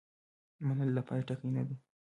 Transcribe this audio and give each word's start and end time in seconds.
منل 0.67 0.89
د 0.97 0.99
پای 1.07 1.21
ټکی 1.27 1.49
نه 1.55 1.63
دی. 1.67 1.75